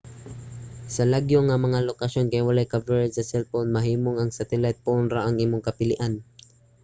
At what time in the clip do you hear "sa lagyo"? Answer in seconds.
0.93-1.39